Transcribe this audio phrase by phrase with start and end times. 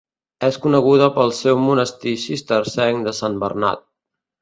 [0.45, 3.89] És coneguda pel seu monestir cistercenc de Sant Bernat.